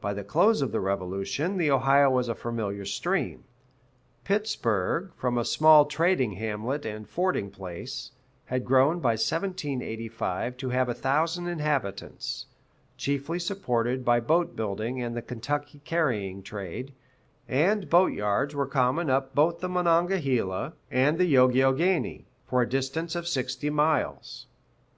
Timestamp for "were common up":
18.56-19.36